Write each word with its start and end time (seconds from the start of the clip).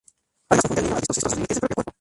Además 0.49 0.63
confunde 0.67 0.81
al 0.81 0.85
niño 0.85 0.95
al 0.95 0.99
distorsionar 1.01 1.29
los 1.33 1.37
límites 1.37 1.55
del 1.57 1.59
propio 1.67 1.75
cuerpo. 1.75 1.89